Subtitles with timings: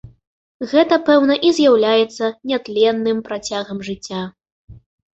[0.71, 4.29] Гэта, пэўна, і з'яўляецца нятленным працягам жыцця.